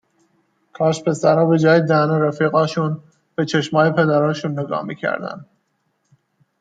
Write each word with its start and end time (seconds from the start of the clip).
کاش 0.73 1.03
پسرا 1.03 1.45
به 1.45 1.59
جای 1.59 1.81
دهن 1.85 2.09
رفیقاشون 2.21 3.03
به 3.35 3.45
چشمای 3.45 3.89
پدراشون 3.91 4.59
نگاه 4.59 4.83
میکردن! 4.83 5.45